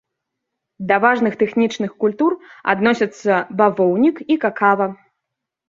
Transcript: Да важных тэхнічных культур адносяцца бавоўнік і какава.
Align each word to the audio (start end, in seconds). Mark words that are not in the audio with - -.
Да 0.91 0.95
важных 1.03 1.33
тэхнічных 1.41 1.91
культур 2.05 2.31
адносяцца 2.75 3.31
бавоўнік 3.63 4.17
і 4.33 4.43
какава. 4.49 4.93